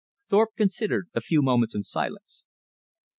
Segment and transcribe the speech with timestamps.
[0.29, 2.43] Thorpe considered a few moments in silence.